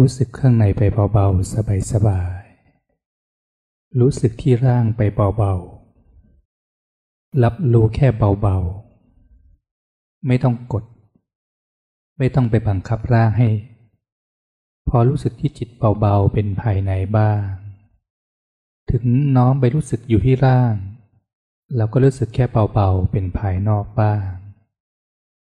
[0.00, 1.52] รู้สึกข้างในไปเบาๆ
[1.92, 10.84] สบายๆ รู้สึกที่ร่างไปเบาๆ รับรู้แค่เบาๆ ไม่ต้องกด
[12.18, 13.48] ไม่ต้องไปบังคับร่างให้
[14.88, 15.68] พอรู้สึกที่จิต
[16.00, 17.46] เบาๆ เป็นภายในบ้าง
[18.90, 19.04] ถึง
[19.36, 20.74] น้อมไปรู้สึกอยู่ที่ร่าง
[21.76, 24.24] เราก็รู้สึกแค่เบาๆ เป็นภายนอกบ้าง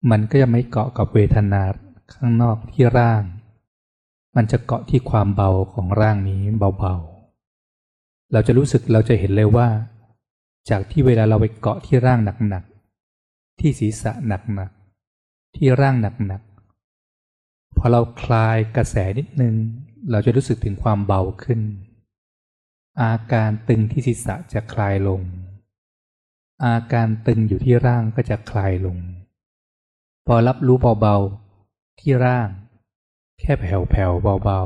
[0.09, 1.63] มันก็จะไม่เกาะกับเวทนา
[2.13, 3.23] ข้างนอกที่ร่าง
[4.37, 6.41] มันจะเกาะที่ความเบาของร่างนี้
[6.79, 9.67] เบาๆ เราจะรู้สึกเราจะเห็นเลยว่า
[10.69, 12.19] จากที่เวลาเราไปเกาะที่ร่าง
[12.49, 19.55] หนักๆ ที่ศีรษะหนักๆ ที่ร่างหนักๆ พอเราคลายกระแสนิดนึง
[20.11, 21.61] เราจะรู้สึกถึงความเบาขึ้น
[23.01, 25.21] อาการตึงที่ศีรษะจะคลายลง
[26.65, 28.97] อาการตึงอยู่ที่ร่างก็จะคลายลง
[30.27, 32.49] พอรับรู้เบาๆ ที่ร่าง
[33.39, 34.61] แค่แผ่วๆเบา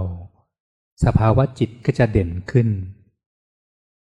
[0.50, 2.70] ๆ สภาวะจิตก็จะเด่นขึ้น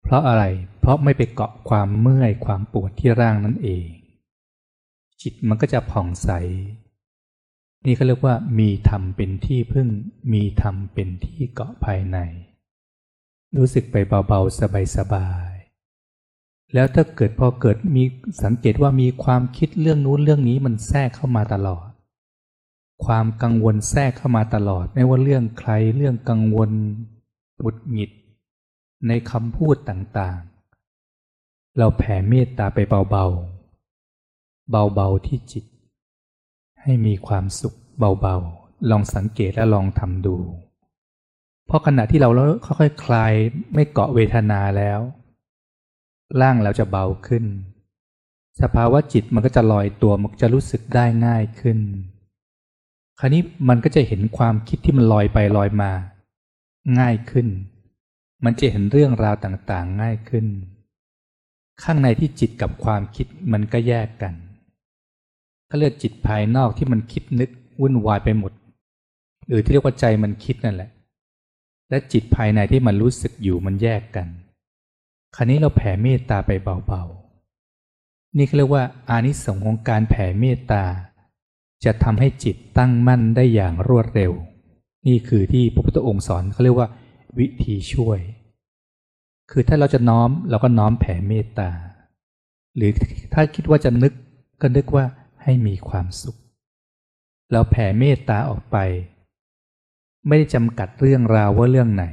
[0.02, 0.44] เพราะอะไร
[0.80, 3.86] เพราะไม่ไปเกาะความเมื่อยความปวดที่ร่างนั่นเอง
[5.22, 6.30] จิตมันก็จะผ่องใส
[7.84, 9.88] นี่เขาเรียกว่า มีธรรมเป็นที่พึ่ง
[10.32, 12.18] มีธรรมเป็นที่เกาะภายใน
[13.56, 15.50] รู้สึกไปเบาๆ สบาย
[16.74, 18.02] แล้วถ้าเกิดพอเกิดมี
[18.42, 21.88] สังเกตว่ามีความคิดเรื่องนู้นเรื่องนี้มันแทรกเข้ามาตลอด
[23.04, 26.70] ความกังวลแทรกเข้ามาตลอด ไม่ว่าเรื่องใครเรื่องกังวล
[27.64, 28.10] บุดหงิด
[29.08, 32.78] ในคำพูดต่างๆ เราแผ่เมตตาไป
[33.10, 35.64] เบาๆ เบาๆที่จิต
[36.82, 40.36] ให้มีความสุขเบาๆ ลองสังเกตและลองทำดู
[41.66, 43.32] เพราะขณะที่เราแล้วค่อยๆคลาย
[43.74, 45.00] ไม่เกาะเวทนาแล้ว
[46.40, 47.44] ร่างเราจะเบาขึ้น
[48.62, 51.78] สภาวะจิตมันก็จะลอยตัวมันจะรู้สึกได้ง่ายขึ้น
[53.20, 55.90] คราวนี้มันก็จะเห็นความคิดที่มันลอยไปลอยมา
[56.98, 57.48] ง่ายขึ้น
[58.44, 60.46] มันจะเห็นเรื่องราวต่างๆ ง่ายขึ้น
[61.82, 64.34] ข้างในที่จิตกับความคิดมันก็แยกกัน
[65.66, 67.50] เขาเรียกจิตภายนอกที่มันคิดนึก
[67.80, 68.52] วุ่นวายไปหมด
[69.48, 70.90] หรือที่เรียกว่าใจมันคิดนั่นแหละ
[71.90, 74.28] และจิตภายในที่มันรู้สึกอยู่มันแยกกัน
[75.36, 76.50] คราวนี้เราแผ่เมตตาไป
[76.86, 80.82] เบาๆ นี่เขาเรียกว่าอานิสงส์ของการแผ่เมตตา
[81.86, 84.32] จะทำให้จิตตั้งมั่นได้อย่างรวดเร็ว
[85.06, 86.88] นี่คือที่พระพุทธองค์สอนเขาเรียกว่า
[87.38, 88.20] วิธีช่วย
[89.50, 91.70] คือถ้าเราจะน้อมเราก็น้อมแผ่เมตตา
[92.76, 92.90] หรือ
[93.32, 94.12] ถ้าคิดว่าจะนึก
[94.60, 95.04] ก็นึกว่า
[95.42, 96.36] ให้มีความสุข
[97.52, 98.76] เราแผ่เมตตาออกไป
[100.26, 102.04] ไม่ได้จำกัดเรื่องราวว่าเรื่องไหน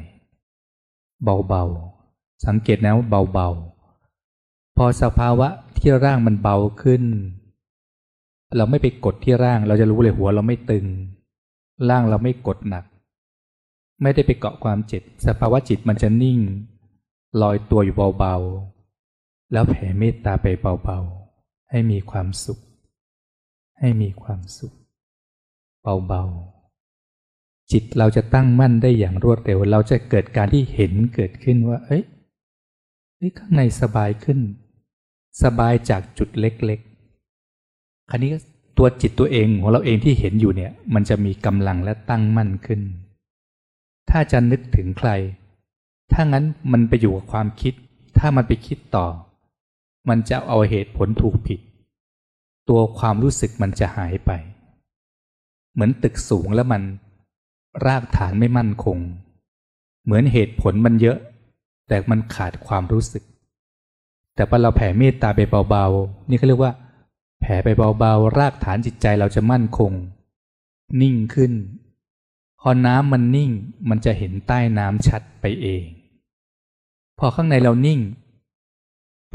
[1.23, 5.47] เบาๆ สังเกตนะว่าเบาๆ พอสภาวะ
[5.77, 7.03] ที่ร่างมันเบาขึ้น
[8.57, 10.85] เราไม่ไปกดที่ร่าง เราจะรู้เลยหัวเราไม่ตึง
[11.89, 12.85] ร่างเราไม่กดหนัก
[14.01, 16.39] ไม่ได้ไปเกาะความเจ็บ สภาวะจิตมันจะนิ่ง
[17.41, 20.45] ลอยตัวอยู่เบาๆ แล้วแผ่เมตตาไป
[20.83, 22.59] เบาๆ ให้มีความสุข
[23.79, 24.73] ให้มีความสุข
[26.07, 32.03] เบาๆ จิตเราจะตั้งมั่นได้อย่างรวดเร็ว เราจะเกิดการที่เห็นเกิดขึ้นว่า เอ้ย
[33.37, 34.39] ข้างในสบายขึ้น
[35.43, 36.92] สบายจากจุดเล็กๆ
[38.13, 38.33] คราวนี้
[38.77, 42.81] ตัวจิตตัวเองของเราเองที่เห็นอยู่เนี่ย มันจะมีกำลังและตั้งมั่นขึ้น
[44.09, 45.09] ถ้าจะนึกถึงใคร
[46.13, 47.73] ถ้างั้นมันไปอยู่กับความคิด
[48.17, 49.07] ถ้ามันไปคิดต่อ
[50.09, 51.59] มันจะเอาเหตุผลถูกผิด
[52.69, 54.31] ตัวความรู้สึกมันจะหายไป
[55.73, 56.81] เหมือนตึกสูงแล้วมัน
[57.85, 58.97] รากฐานไม่มั่นคง
[60.03, 61.17] เหมือนเหตุผลมันเยอะ
[61.87, 63.23] แต่มันขาดความรู้สึก
[64.35, 66.73] แต่พอเราแผ่เมตตาไปเบาๆ นี่เขาเรียกว่า
[67.43, 69.91] แผ่ไปเบาๆ รากฐานจิตใจเราจะมั่นคง
[71.01, 71.53] นิ่งขึ้น
[72.59, 73.51] พอน้ำมันนิ่ง
[73.89, 75.83] มันจะเห็นใต้น้ำชัดไปเอง
[77.19, 77.99] พอข้างในเรานิ่ง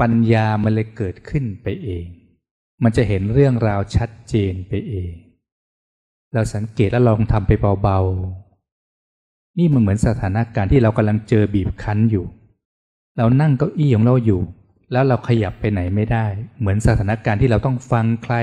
[0.01, 2.05] ปัญญามันเลยเกิดขึ้นไปเอง
[2.83, 5.11] มันจะเห็นเรื่องราวชัดเจนไปเอง
[6.33, 7.51] เราสังเกตแล้วลองทำไป
[7.83, 12.25] เบาๆ นี่มันเหมือนสถานการณ์ที่เรากำลังเจอบีบคั้นอยู่
[13.17, 14.39] เรานั่งเก้าอี้ของเราอยู่
[14.91, 16.25] แล้วเราขยับไปไหนไม่ได้
[16.59, 18.35] เหมือนสถานการณ์ที่เราต้องฟังใคร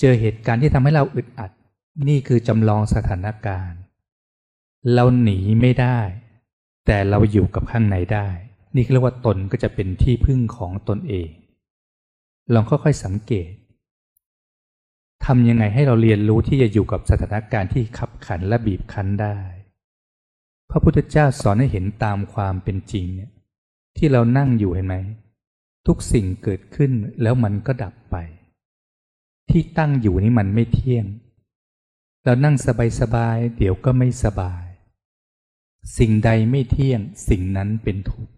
[0.00, 1.50] เจอเหตุการณ์ที่ทำให้เราอึดอัด
[2.08, 3.80] นี่คือจำลองสถานการณ์
[4.94, 5.98] เราหนีไม่ได้
[6.86, 8.28] แต่เราอยู่กับข้างในได้
[8.74, 11.30] นี่เรียกว่าตนก็จะเป็นที่พึ่งของตนเอง
[12.54, 13.50] ลองค่อยๆสังเกต
[15.24, 19.38] ทำยังไงให้เราเรียนรู้ที่จะอยู่กับสถานการณ์ที่ขับขันและบีบคั้นได้
[20.70, 23.30] พระพุทธเจ้าสอนให้เห็นตามความเป็นจริงเนี่ย
[23.96, 24.96] ที่เรานั่งอยู่เห็นไหม
[25.92, 26.92] ทุกสิ่งเกิดขึ้น
[27.22, 28.16] แล้วมันก็ดับไป
[29.50, 31.06] ที่ตั้งอยู่นี้มันไม่เที่ยง
[32.24, 32.56] เรานั่ง
[33.00, 34.64] สบายๆเดี๋ยวก็ไม่สบาย
[35.98, 38.34] สิ่งใดไม่เที่ยง สิ่งนั้นเป็นทุกข์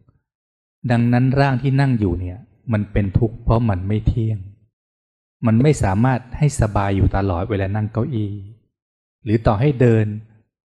[0.90, 2.38] ดังนั้นร่างที่นั่งอยู่เนี่ย
[2.72, 4.38] มันเป็นทุกข์เพราะมันไม่เที่ยง
[5.46, 8.32] มันไม่สามารถให้สบายอยู่ตลอดเวลานั่งเก้าอี้
[9.24, 10.06] หรือต่อให้เดิน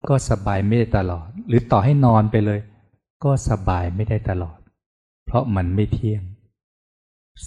[0.09, 2.61] ก็สบายไม่ได้ตลอด หรือต่อให้นอนไปเลย
[3.25, 4.59] ก็สบายไม่ได้ตลอด
[5.27, 6.23] เพราะมันไม่เที่ยง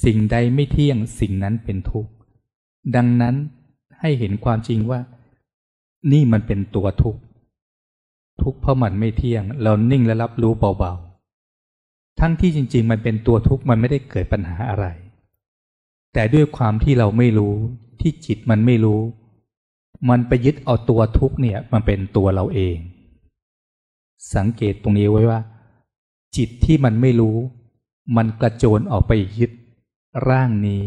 [0.04, 2.12] สิ่งใดไม่เที่ยงสิ่งนั้นเป็นทุกข์
[2.96, 3.36] ดังนั้น
[4.00, 5.00] ให้เห็นความจริงว่า
[6.12, 7.22] นี่มันเป็นตัวทุกข์
[8.42, 14.86] ทุกข์เพราะมันไม่เที่ยง เรานิ่งและรับรู้เบาๆ ทั้งที่จริง ๆ มันเป็นตัวทุกข์มันไม่ได้เกิดปัญหาอะไร
[16.14, 17.54] แต่ด้วยความที่เราไม่รู้
[18.02, 19.02] ที่จิตมันไม่รู้
[20.10, 22.78] มันไปยึดเอาตัวทุกข์เนี่ยมันเป็นตัวเราเอง
[24.36, 25.40] สังเกตตรงนี้ไว้ว่า
[26.38, 27.36] จิตที่มันไม่รู้
[28.18, 29.52] มันกระโจนออกไปยึด
[30.30, 30.84] ร่างนี้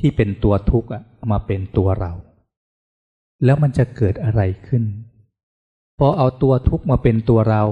[0.00, 0.88] ที่เป็นตัวทุกข์
[1.30, 2.12] มาเป็นตัวเรา
[3.44, 4.84] แล้วมันจะเกิดอะไรขึ้น
[5.98, 7.62] พอเอาตัวทุกข์มาเป็นตัวเรา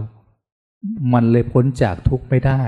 [1.13, 2.63] มันเลยพ้นจากทุกข์ไม่ได้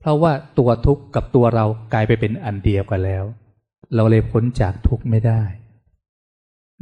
[0.00, 3.24] เพราะว่าตัวทุกข์กับตัวเรากลายไปเป็นอันเดียวกันแล้ว
[3.94, 5.42] เราเลยพ้นจากทุกข์ไม่ได้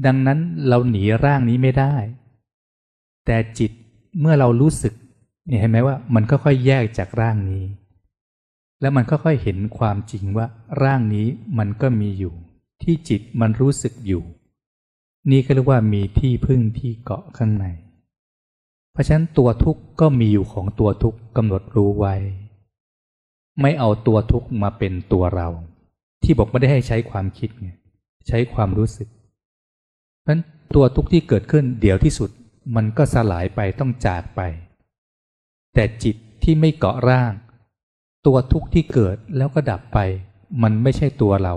[0.06, 1.94] ดังนั้นเราหนีร่างนี้ไม่ได้
[3.26, 3.70] แต่จิต
[4.20, 4.94] เมื่อเรารู้สึก
[5.60, 7.64] เห็นไหมว่ามันค่อยๆแยกจากร่างนี้
[8.80, 10.46] แล้วมันค่อยๆเห็นความจริงว่า
[10.82, 11.26] ร่างนี้
[11.58, 12.34] มันก็มีอยู่
[12.82, 14.22] ที่จิตมันรู้สึกอยู่
[15.30, 17.66] นี่ก็เรียกว่ามีที่พึ่งที่เกาะข้างใน
[18.92, 22.14] เพราะฉะนั้นตัวทุกข์ก็มีอยู่ของตัวทุกข์กำหนดรู้ไว้
[23.60, 25.48] ไม่เอาตัวทุกข์มาเป็นตัวเรา
[26.22, 27.70] ที่บอกไม่ได้ให้ใช้ความคิดไง
[28.28, 29.08] ใช้ความรู้สึก
[30.22, 30.40] เพราะฉะนั้น
[30.74, 32.30] ตัวทุกข์ที่เกิดขึ้นเดี๋ยวที่สุด
[32.76, 34.40] มันก็สลายไปต้องจากไป
[35.74, 37.32] แต่จิตที่ไม่เกาะร่าง
[38.28, 39.98] ตัวทุกข์ที่เกิดแล้วก็ดับไป
[40.62, 41.54] มันไม่ใช่ตัวเรา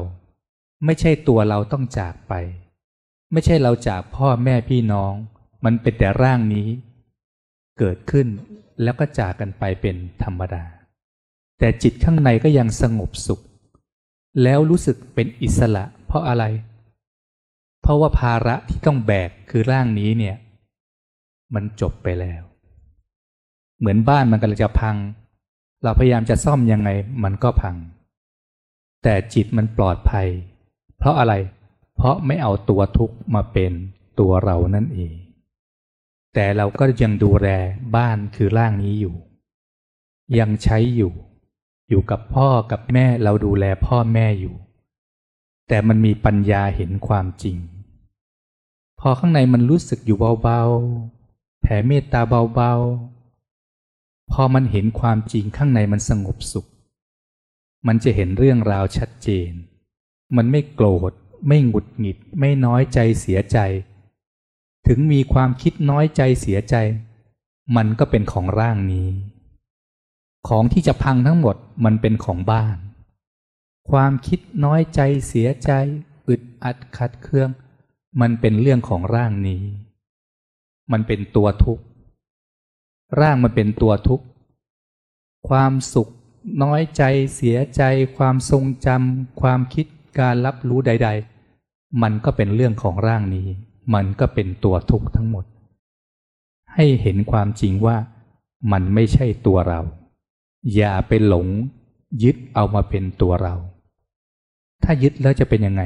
[0.86, 2.34] ไม่ใช่ตัวเราต้องจากไป
[3.32, 5.14] ไม่ใช่เราจากพ่อแม่พี่น้อง
[5.66, 6.68] มันเป็นแต่ร่างนี้
[7.80, 8.28] เกิดขึ้น
[8.84, 10.64] แล้วก็จากกันไปเป็นธรรมดา
[11.60, 13.40] แต่จิตข้างในก็ยังสงบสุข
[14.44, 16.44] แล้วรู้สึกเป็นอิสระ เพราะอะไร
[17.82, 20.36] เพราะว่าภาระที่ต้องแบกคือร่างนี้เนี่ย
[21.54, 22.44] มันจบไปแล้ว
[23.80, 24.98] เหมือนบ้านมันกำลังจะพัง
[25.84, 26.90] เราพยายามจะซ่อมยังไง
[27.24, 27.76] มันก็พัง
[29.04, 30.28] แต่จิตมันปลอดภัย
[30.98, 31.34] เพราะอะไร
[31.96, 33.72] เพราะไม่เอาตัวทุกข์มาเป็น
[34.20, 35.16] ตัวเรานั่นเอง
[36.34, 37.48] แต่เราก็ยังดูแล
[37.96, 39.16] บ้านคือร่างนี้อยู่
[40.40, 41.14] ยังใช้อยู่
[41.90, 44.56] อยู่กับพ่อกับแม่เราดูแลพ่อแม่อยู่
[45.68, 47.58] แต่มันมีปัญญาเห็นความจริง
[49.00, 52.22] พอข้างในมันรู้สึกอยู่เบาๆ แผ่เมตตา
[52.56, 53.21] เบาๆ
[54.32, 56.68] พอมันเห็นความจริงข้างในมันสงบสุข
[57.88, 59.52] มันจะเห็นเรื่องราวชัดเจน
[60.36, 61.12] มันไม่โกรธ
[61.48, 63.60] ไม่หงุดหงิด ไม่น้อยใจเสียใจ
[64.88, 66.76] ถึงมีความคิดน้อยใจเสียใจ
[67.76, 69.10] มันก็เป็นของร่างนี้
[70.48, 71.56] ของที่จะพังทั้งหมด
[71.86, 72.78] มันเป็นของบ้าน
[73.90, 75.72] ความคิดน้อยใจเสียใจ
[76.28, 77.50] อึดอัดขัดเคือง
[78.22, 79.64] มันเป็นเรื่องของร่างนี้
[80.92, 81.84] มันเป็นตัวทุกข์
[83.20, 84.26] ร่างมันเป็นตัวทุกข์
[85.50, 86.10] ความสุข
[86.64, 87.04] น้อยใจ
[87.36, 87.82] เสียใจ
[88.18, 89.86] ความทรงจำความคิด
[90.20, 91.10] การรับรู้ใด
[91.54, 93.48] ๆ มันก็เป็นเรื่องของร่างนี้
[93.94, 95.46] มันก็เป็นตัวทุกข์ทั้งหมด
[96.74, 97.98] ให้เห็นความจริงว่า
[98.72, 99.80] มันไม่ใช่ตัวเรา
[100.76, 101.48] อย่าไปหลง
[102.24, 103.56] ยึดเอามาเป็นตัวเรา
[104.84, 105.84] ถ้ายึดแล้วจะเป็นยังไง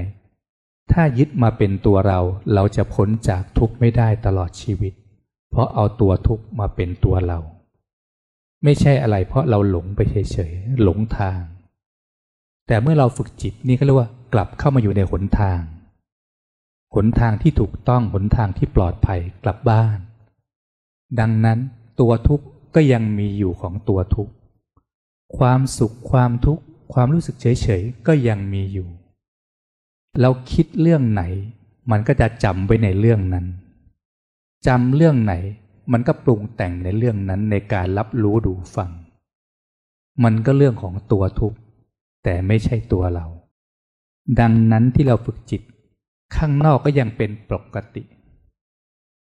[0.92, 2.20] ถ้ายึดมาเป็นตัวเรา
[2.54, 4.94] เราจะพ้นจากทุกข์ไม่ได้ตลอดชีวิต
[5.56, 7.40] เพราะเอาตัวทุกข์มาเป็นตัวเรา
[8.64, 11.42] ไม่ใช่อะไรเพราะเราหลงไปเฉยๆหลงทาง
[12.68, 15.62] แต่เมื่อเราฝึกจิตนี่ก็เรียกว่ากลับเข้ามาอยู่ในหนทาง
[16.96, 19.98] หนทางที่ถูกต้องหนทางที่ปลอดภัยกลับบ้าน
[21.20, 21.60] ดังนั้น
[22.00, 22.46] ตัวทุกข์
[22.76, 24.34] ก็ยังมีอยู่ของตัวทุกข์
[25.38, 28.88] ความสุขความทุกข์ความรู้สึกเฉยๆก็ยังมีอยู่
[30.22, 31.24] เราคิดเรื่องไหน
[31.92, 33.46] มันก็จะจำไว้ในเรื่องนั้น
[34.68, 35.34] จำเรื่องไหน
[35.92, 38.92] มันก็ปรุงแต่งในเรื่องนั้นในการรับรู้ดูฟัง
[40.24, 41.58] มันก็เรื่องของตัวทุกข์
[42.24, 43.26] แต่ไม่ใช่ตัวเรา
[44.40, 45.62] ดังนั้นที่เราฝึกจิต
[46.36, 48.04] ข้างนอกก็ยังเป็นปกติ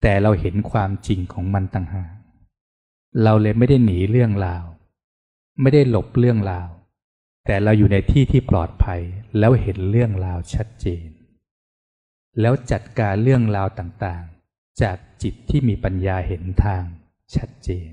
[0.01, 2.13] แต่เราเห็นความจริงของมันต่างหาก
[3.23, 4.65] เราเลยไม่ได้หนีเรื่องราว
[5.61, 6.69] ไม่ได้หลบเรื่องราว
[7.45, 9.01] แต่เราอยู่ในที่ที่ปลอดภัย
[9.39, 11.07] แล้วเห็นเรื่องราวชัดเจน
[12.39, 14.40] แล้วจัดการเรื่องราวต่างๆ
[14.81, 16.83] จากจิตที่มีปัญญาเห็นทาง
[17.35, 17.91] ชัดเจน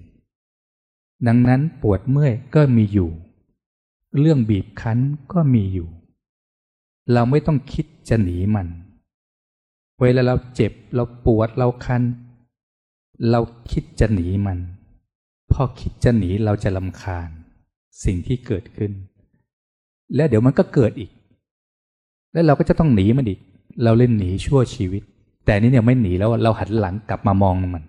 [1.27, 3.11] ดังนั้นปวดเมื่อยก็มีอยู่
[4.19, 4.99] เรื่องบีบคั้น
[5.33, 5.89] ก็มีอยู่
[7.13, 8.69] เราไม่ต้องคิดจะหนีมัน
[10.01, 12.03] เวลาเราเจ็บเราปวดเราคัน
[13.31, 14.59] เราคิดจะหนีมัน
[15.53, 17.29] พอคิดจะหนีเราจะลำคาญ
[18.05, 18.93] สิ่งที่เกิดขึ้น
[20.15, 21.11] และเดี๋ยวมันก็เกิดอีก
[22.33, 23.41] แล้วเราก็จะต้องหนีมันอีก
[23.85, 25.03] เราเล่นหนีชั่วชีวิต
[25.49, 27.85] แต่นี่เนี่ยไม่หนีแล้วเราหันหลังกลับมามองมัน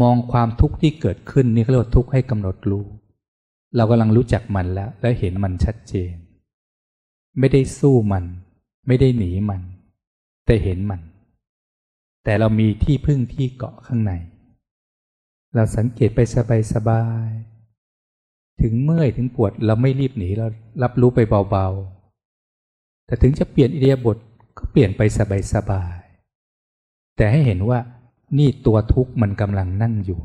[0.00, 2.84] มองความทุกข์ที่เกิดขึ้นนี่เขาเรียกว่าทุกข์ให้กำหนดรู้
[3.76, 6.14] เรากำลังรู้จักมันแล้ว และเห็นมันชัดเจน
[7.38, 8.24] ไม่ได้สู้มัน
[8.86, 9.62] ไม่ได้หนีมัน
[10.46, 11.00] แต่เห็นมัน
[12.24, 14.12] แต่เรามีที่พึ่งที่เกาะข้างใน
[15.54, 16.20] เราสังเกตไป
[16.72, 20.46] สบายๆถึงเมื่อยถึงปวดเราไม่รีบหนีเรา
[20.82, 21.20] รับรู้ไป
[21.50, 24.18] เบาๆแต่ถึงจะเปลี่ยนอิเดียบท
[24.58, 25.00] ก็เปลี่ยนไป
[25.54, 26.01] สบายๆ
[27.22, 27.78] แต่ให้เห็นว่า
[28.38, 30.20] นี่ตัวทุกข์มันกำลังนั่งอยู่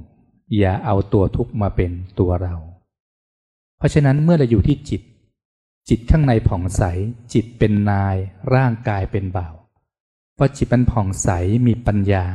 [0.57, 2.55] อย่าเอาตัวทุกข์มาเป็นตัวเรา
[3.77, 5.01] เพราะฉะนั้นเมื่อเราอยู่ที่จิต
[5.89, 6.83] จิตข้างในผ่องใส
[7.33, 8.15] จิตเป็นนาย
[8.53, 9.55] ร่างกายเป็นบ่าว
[10.37, 11.29] พอจิตมันผ่องใส
[11.67, 12.25] มีปัญญา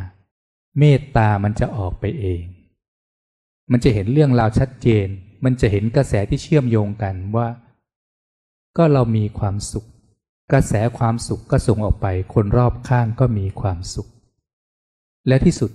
[0.79, 2.43] เมตตามันจะออกไปเอง
[3.71, 5.07] มันจะเห็นเรื่องราวชัดเจน
[5.45, 7.49] มันจะเห็นกระแสที่เชื่อมโยงกันว่า
[8.77, 9.87] ก็เรามีความสุข
[10.53, 14.11] กระแสความสุขก็ส่งออกไป คนรอบข้างก็มีความสุข
[15.27, 15.71] และที่สุด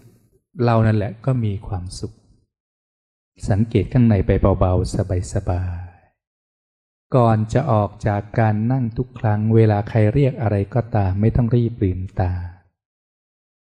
[0.63, 2.13] เรานั่นแหละก็มีความสุข
[3.50, 4.96] สังเกตข้างในไปเบาๆ
[5.34, 12.32] สบายๆ ก่อนจะออกจากการนั่งทุกครั้งเวลาใครเรียกอะไรก็ตามไม่ต้องรีบลืมตา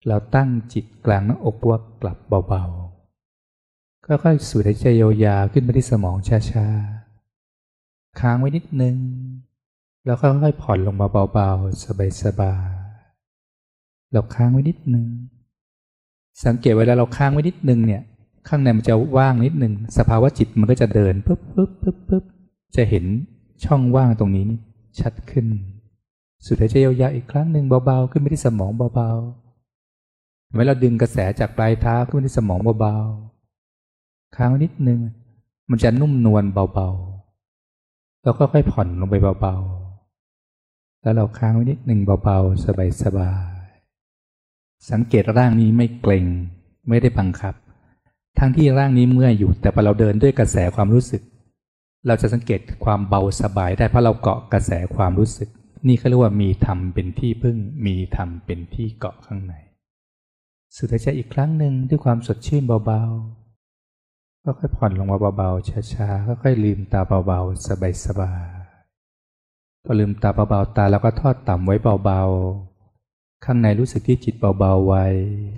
[0.06, 8.96] เราตั้งจิตกลางหน้าอกว่ากลับเบาๆ ค่อยๆสูดหายใจยาวๆขึ้นไปที่สมองช้าๆ ค้างไว้นิดนึง
[10.04, 15.08] แล้วค่อยๆผ่อนลงมาเบาๆ สบายๆ เราค้างไว้นิดนึง
[16.42, 18.02] สังเกตเวลาเราค้างไว้นิดนึงเนี่ย
[18.48, 22.24] ข้างในมันจะว่างนิดนึงสภาวะจิตมันก็จะเดินปุ๊บปุ๊บปุ๊บปุ๊บ
[22.76, 23.04] จะเห็น
[23.64, 24.44] ช่องว่างตรงนี้
[25.00, 25.46] ชัดขึ้น
[26.46, 35.00] สุดหายใจยาวๆอีกครั้งหนึ่งเบาๆขึ้นไปที่สมองเบาๆเวลาดึงกระแสจากปลายเท้าขึ้นไปที่สมองเบาๆค้างนิดนึง
[35.70, 42.64] มันจะนุ่มนวลเบาๆ แล้วก็ค่อยผ่อนลงไปเบาๆ แล้วเราค้างไว้นิดหนึ่งเบาๆ
[43.02, 43.53] สบายๆ
[44.90, 46.26] สังเกตร่างนี้ไม่เกร็ง
[46.88, 47.54] ไม่ได้บังคับ
[48.38, 51.22] ทั้งที่ร่างนี้เมื่อยอยู่ แต่พอเราเดินด้วยกระแสความรู้สึก
[52.06, 55.48] เราจะสังเกตความเบาสบายได้เพราะเราเกาะกระแสความรู้สึก
[55.86, 59.54] นี่เขาเรียกว่ามีธรรมเป็นที่พึ่ง มีธรรมเป็นที่เกาะข้างใน
[60.76, 67.66] สุดท้ายอีกครั้งหนึ่งด้วยความสดชื่นเบาๆก็ค่อยผ่อนลงมาเบาๆช้าๆค่อยๆลืมตาเบาๆ
[68.06, 72.73] สบายๆพอลืมตาเบาๆตาแล้วก็ทอดต่ำไว้เบาๆ
[73.44, 75.04] ข้างในรู้สึกที่จิตเบาๆไว้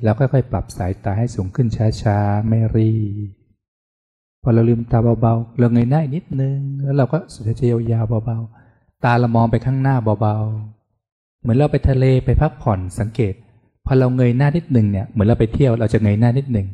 [0.03, 1.69] แล้วค่อยๆ ปรับสายตาให้สูงขึ้น
[2.03, 2.93] ช้าๆ ไม่รี
[3.29, 3.31] บ
[4.43, 7.63] พอเราลืมตาเบาๆ เราเงยหน้านิดนึง แล้วเราก็สุดใจ
[7.93, 13.35] ยาวๆเบาๆ ตาเรามองไปข้างหน้าเบาๆ เหมือนเราไปทะเลไปพักผ่อนสังเกต
[13.87, 16.67] พอเราเงยหน้านิดนึงเนี่ย เหมือนเราไปเที่ยวเราจะเงยหน้านิดนึง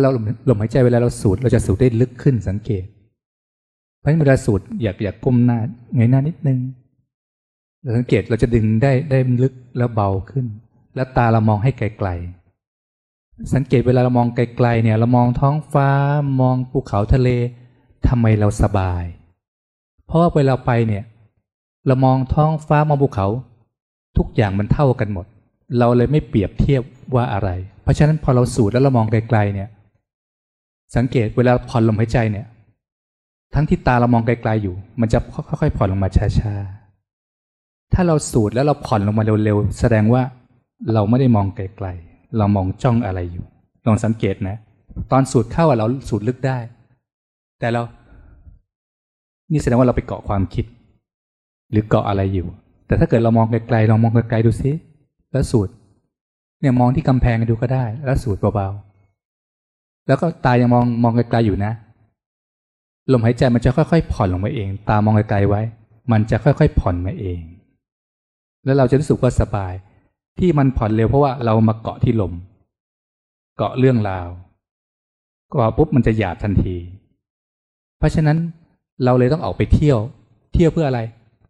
[0.00, 0.08] เรา
[0.48, 2.84] ลมหายใจเวลาเราสูดเราจะสูดได้ลึกขึ้นสังเกต
[3.98, 5.58] เพราะฉะนั้นเวลาสูดอยากอยากก้มหน้า
[5.96, 6.58] เงยหน้านิดนึง
[7.82, 10.46] เราสังเกตเราจะดึงได้ได้ลึกแล้วเบาขึ้น
[10.94, 15.88] แล้วตาเรามองให้ไกลๆสังเกตเวลาเรามองไกลๆเนี่ย เรามองท้องฟ้า
[16.40, 17.28] มองภูเขาทะเล
[18.08, 19.04] ทำไมเราสบาย
[20.06, 21.04] เพราะว่าเวลาไปเนี่ย
[21.86, 23.28] เรามองท้องฟ้ามองภูเขา
[24.18, 25.26] ทุกอย่างมันเท่ากันหมด
[25.78, 26.82] เราเลยไม่เปรียบเทียบ
[27.14, 27.50] ว่าอะไร
[27.82, 29.68] เพราะฉะนั้นพอเราสูดแล้วเรามองไกลๆเนี่ย
[30.96, 32.46] สังเกตเวลาผ่อนลมหายใจเนี่ย
[33.54, 35.18] ทั้งที่ตาเรามองไกลๆอยู่ มันจะ
[35.60, 36.08] ค่อยๆผ่อนลงมา
[36.40, 36.77] ช้าๆ
[37.94, 40.22] ถ้าเราสูดแล้วเราผ่อนลงมาเร็วๆ แสดงว่า
[40.94, 43.44] เราไม่ได้มองไกลๆ เรามองจ้องอะไรอยู่
[43.86, 44.56] ลองสังเกตนะ
[45.12, 46.58] ตอนสูดเข้าเราสูดลึกได้
[47.60, 47.82] แต่เรา
[49.52, 50.64] นี่แสดงว่าเราไปเกาะความคิด
[51.70, 52.46] หรือเกาะอะไรอยู่
[52.86, 54.70] แต่ถ้าเกิดเรามองไกลๆ ลองมองไกลๆดูซิ
[55.32, 55.68] แล้วสูด
[56.60, 61.72] เนี่ยมองที่กำแพงดูก็ได้ แล้วสูดเบาๆ แล้วก็ตายังมองมองไกลๆอยู่นะ
[63.12, 65.62] ลมหายใจมันจะค่อยๆ ผ่อนลงมาเอง ตามองไกลๆไว้
[66.12, 67.40] มันจะค่อยๆ ผ่อนมาเอง
[68.68, 69.72] แล้วเราจะรู้สึกว่าสบาย
[70.38, 72.32] ที่มันผ่อนเร็วเพราะว่าเรามาเกาะที่ลม
[73.56, 74.28] เกาะเรื่องราว
[75.50, 76.76] เกาะปุ๊บมันจะหยาบทันที
[77.98, 78.38] เพราะฉะนั้น
[79.04, 79.98] เราเลยต้องออกไปเที่ยว
[80.54, 81.00] เที่ยวเพื่ออะไร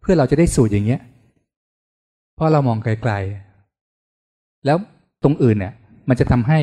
[0.01, 1.01] เพื่อเราจะได้สูตรอย่างเงี้ย
[2.35, 4.77] เพราะเรามองไกลๆ แล้ว
[5.23, 5.73] ตรงอื่นเนี่ย
[6.09, 6.59] มันจะทำให้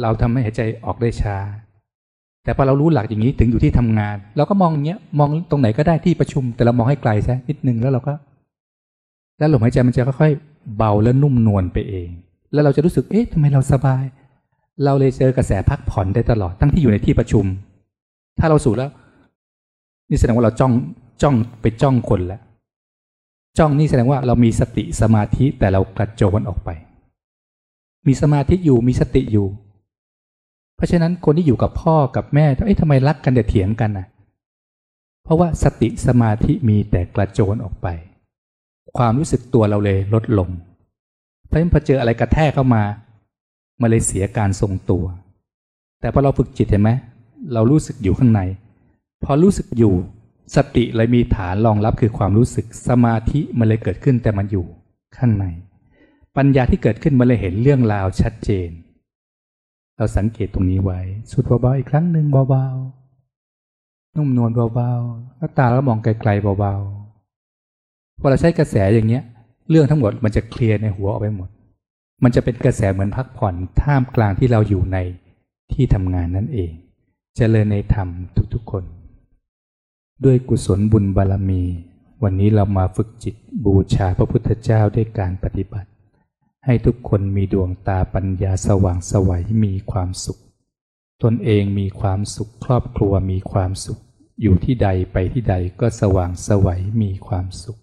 [0.00, 1.36] เราทำให้หายใจออกได้ช้า
[2.44, 8.12] แต่พอเรารู้หลักอย่างนี้ถึงอยู่ที่ทำงาน เราก็มองอย่างเงี้ยมองตรงไหนก็ได้ที่ประชุม แต่เรามองให้ไกลซะนิดนึงแล้วเราก็
[9.38, 12.08] แล้วลมหายใจมันจะค่อยๆเบาและนุ่มนวลไปเอง
[12.52, 14.04] แล้วเราจะรู้สึกเอ๊ะทำไมเราสบาย
[14.84, 17.44] เราเลยเจอกระแสพักผ่อนได้ตลอดทั้งที่อยู่ในที่ประชุม
[18.38, 18.90] ถ้าเราสูดแล้ว
[20.08, 20.72] นี่แสดงว่าเราจ้อง
[21.22, 22.40] จ้องไปจ้องคนแล้ว
[23.58, 26.70] จ้องนี่แสดงว่าเรามีสติสมาธิแต่เรากระโจนออกไป
[28.06, 29.46] มีสมาธิอยู่มีสติอยู่
[30.76, 34.06] เพราะฉะนั้นคนที่อยู่กับพ่อกับแม่เอ๊ะทำไมรักกันแต่เถียงกันนะ
[35.24, 37.88] เพราะว่าสติสมาธิมีแต่กระโจนออกไป
[38.98, 40.48] ความรู้สึกตัวเราเลยลดลง
[41.46, 42.82] เพราะฉะนั้นพอเจออะไรกระแทกเข้ามา
[43.80, 45.04] มันเลยเสียการทรงตัว
[46.00, 46.90] แต่พอเราฝึกจิตเห็นไหม
[47.52, 48.40] เรารู้สึกอยู่ข้างใน
[49.24, 49.94] พอรู้สึกอยู่
[50.56, 54.64] สติเลยมีฐานรองรับคือความรู้สึกสมาธิมันเลยเกิดขึ้นแต่มันอยู่
[55.16, 55.46] ข้างใน
[56.36, 58.70] ปัญญาที่เกิดขึ้นมันเลยเห็นเรื่องราวชัดเจน
[59.96, 61.00] เราสังเกตตรงนี้ไว้
[61.30, 67.03] สุดเบาๆอีกครั้งหนึ่งเบาๆนุ่มนวลเบาๆแล้วตาแล้วมองไกลๆเบาๆ
[68.20, 69.22] พอเราใช้กระแสอย่างเนี้ย
[69.70, 71.48] เรื่องทั้งหมดมันจะเคลียร์ในหัวออกไปหมด
[72.22, 74.98] มันจะเป็นกระแสเหมือนพักผ่อนท่ามกลางที่เราอยู่ใน
[75.72, 76.76] ที่ทำงานนั่นเองจ
[77.36, 78.08] เจริญในธรรม
[78.54, 78.84] ทุกๆคน
[80.24, 81.62] ด้วยกุศลบุญบารมี
[82.22, 85.88] วันนี้เรามาฝึกจิตบูชาพระพุทธเจ้าด้วยการปฏิบัติ
[86.64, 90.38] ให้ทุกคนมีดวงตาปัญญาสว่างสวัยมีความสุข
[91.22, 93.98] ตนเองมีความสุขครอบครัวมีความสุข
[94.42, 97.78] อยู่ที่ใดไปที่ใดก็สว่างสวัยมีความสุข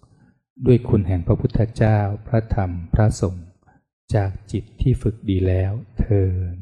[0.66, 3.46] ด้วยคุณแห่งพระพุทธเจ้า พระธรรม พระสงฆ์
[4.14, 6.61] จากจิตที่ฝึกดีแล้วเทิน